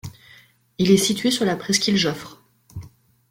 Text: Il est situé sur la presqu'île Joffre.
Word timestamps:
Il 0.79 0.89
est 0.89 0.97
situé 0.97 1.29
sur 1.29 1.45
la 1.45 1.55
presqu'île 1.55 1.95
Joffre. 1.95 2.41